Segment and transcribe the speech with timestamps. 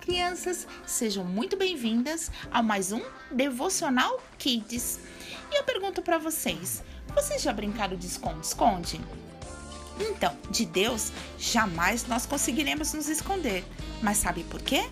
[0.00, 0.66] crianças!
[0.86, 4.98] Sejam muito bem-vindas a mais um Devocional Kids.
[5.52, 6.82] E eu pergunto para vocês:
[7.14, 9.00] vocês já brincaram de esconde-esconde?
[10.00, 13.62] Então, de Deus, jamais nós conseguiremos nos esconder.
[14.02, 14.88] Mas sabe por quê?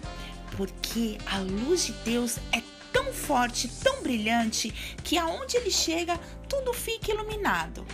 [0.57, 2.63] Porque a luz de Deus é
[2.93, 4.71] tão forte, tão brilhante,
[5.03, 7.87] que aonde ele chega, tudo fica iluminado.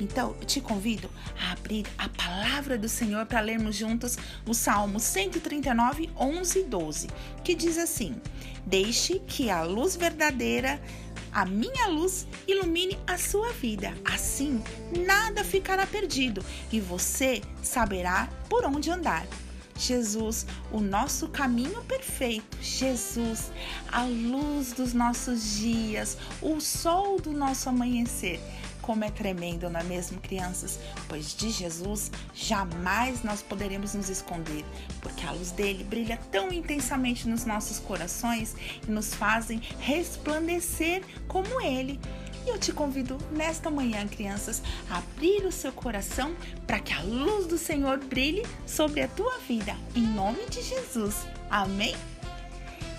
[0.00, 4.98] Então, eu te convido a abrir a palavra do Senhor para lermos juntos o Salmo
[4.98, 7.08] 139, 11 e 12,
[7.44, 8.16] que diz assim:
[8.64, 10.80] Deixe que a luz verdadeira,
[11.32, 13.94] a minha luz, ilumine a sua vida.
[14.04, 14.62] Assim,
[15.06, 19.26] nada ficará perdido e você saberá por onde andar.
[19.76, 23.50] Jesus, o nosso caminho perfeito, Jesus,
[23.90, 28.38] a luz dos nossos dias, o sol do nosso amanhecer.
[28.90, 30.80] Como é tremendo, não é mesmo, crianças?
[31.08, 34.64] Pois de Jesus jamais nós poderemos nos esconder,
[35.00, 41.60] porque a luz dele brilha tão intensamente nos nossos corações e nos fazem resplandecer como
[41.60, 42.00] ele.
[42.44, 46.34] E eu te convido nesta manhã, crianças, a abrir o seu coração
[46.66, 51.28] para que a luz do Senhor brilhe sobre a tua vida, em nome de Jesus.
[51.48, 51.94] Amém?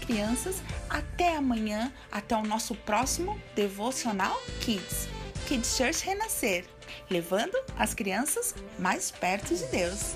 [0.08, 5.21] Crianças, até amanhã, até o nosso próximo Devocional Kids.
[5.48, 6.66] Kids Church Renascer,
[7.10, 10.16] levando as crianças mais perto de Deus.